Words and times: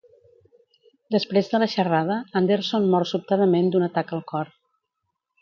Després 1.15 1.51
de 1.51 1.59
la 1.63 1.67
xerrada, 1.73 2.15
Anderson 2.41 2.89
mor 2.95 3.07
sobtadament 3.11 3.71
d'un 3.77 3.87
atac 3.91 4.17
al 4.19 4.27
cor. 4.35 4.53